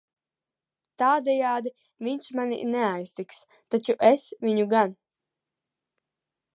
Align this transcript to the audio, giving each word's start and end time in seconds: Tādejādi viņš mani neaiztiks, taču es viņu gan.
Tādejādi 1.01 1.73
viņš 2.09 2.31
mani 2.41 2.59
neaiztiks, 2.71 3.45
taču 3.75 3.99
es 4.13 4.27
viņu 4.49 4.67
gan. 4.77 5.01